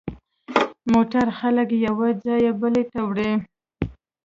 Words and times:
موټر 0.93 1.25
خلک 1.39 1.67
له 1.73 1.77
یوه 1.87 2.07
ځایه 2.25 2.51
بل 2.61 2.75
ته 2.91 2.99
وړي. 3.09 3.31